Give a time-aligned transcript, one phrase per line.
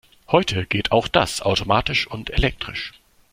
[0.29, 2.91] Heute geht auch das automatisch und elektrisch.